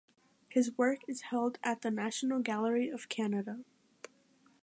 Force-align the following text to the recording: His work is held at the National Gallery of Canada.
His 0.49 0.75
work 0.79 1.01
is 1.07 1.21
held 1.29 1.59
at 1.63 1.83
the 1.83 1.91
National 1.91 2.39
Gallery 2.39 2.89
of 2.89 3.07
Canada. 3.07 3.59